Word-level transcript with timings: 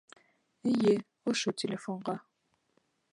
Эйе, 0.71 0.95
ошо 1.33 1.53
телефонға. 1.65 2.17